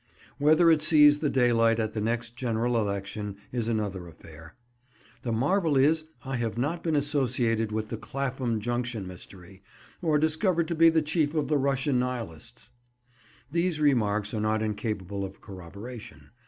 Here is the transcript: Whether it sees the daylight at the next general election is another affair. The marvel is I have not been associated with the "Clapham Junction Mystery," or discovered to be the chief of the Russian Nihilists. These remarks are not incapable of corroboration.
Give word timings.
Whether 0.39 0.71
it 0.71 0.81
sees 0.81 1.19
the 1.19 1.29
daylight 1.29 1.79
at 1.79 1.93
the 1.93 2.01
next 2.01 2.35
general 2.35 2.75
election 2.75 3.37
is 3.51 3.67
another 3.67 4.07
affair. 4.07 4.55
The 5.21 5.31
marvel 5.31 5.77
is 5.77 6.05
I 6.25 6.37
have 6.37 6.57
not 6.57 6.81
been 6.81 6.95
associated 6.95 7.71
with 7.71 7.89
the 7.89 7.97
"Clapham 7.97 8.59
Junction 8.61 9.05
Mystery," 9.05 9.61
or 10.01 10.17
discovered 10.17 10.67
to 10.69 10.73
be 10.75 10.89
the 10.89 11.03
chief 11.03 11.35
of 11.35 11.49
the 11.49 11.57
Russian 11.59 11.99
Nihilists. 11.99 12.71
These 13.51 13.79
remarks 13.79 14.33
are 14.33 14.41
not 14.41 14.63
incapable 14.63 15.23
of 15.23 15.39
corroboration. 15.39 16.31